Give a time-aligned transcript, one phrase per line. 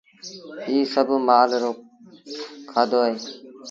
[0.67, 1.71] ايٚ سڀ مآل رو
[2.69, 3.15] کآڌو اهي۔